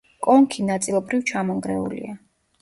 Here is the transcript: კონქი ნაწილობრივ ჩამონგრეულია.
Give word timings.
კონქი 0.27 0.65
ნაწილობრივ 0.69 1.21
ჩამონგრეულია. 1.33 2.17